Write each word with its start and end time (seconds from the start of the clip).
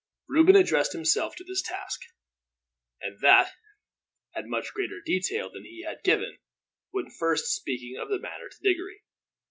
Reuben 0.27 0.55
addressed 0.55 0.93
himself 0.93 1.35
to 1.35 1.43
his 1.43 1.61
task, 1.61 2.01
and 3.01 3.19
that 3.19 3.51
at 4.35 4.47
much 4.47 4.73
greater 4.73 4.99
detail 4.99 5.51
than 5.51 5.63
he 5.65 5.83
had 5.83 6.01
given, 6.03 6.39
when 6.89 7.11
first 7.11 7.53
speaking 7.53 7.97
of 8.01 8.09
the 8.09 8.17
matter 8.17 8.49
to 8.49 8.57
Diggory. 8.63 9.03